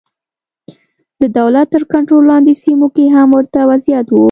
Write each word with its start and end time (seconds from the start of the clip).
د 1.21 1.23
دولت 1.37 1.67
تر 1.73 1.83
کنټرول 1.93 2.23
لاندې 2.31 2.53
سیمو 2.63 2.87
کې 2.95 3.05
هم 3.15 3.29
ورته 3.37 3.59
وضعیت 3.71 4.07
و. 4.09 4.13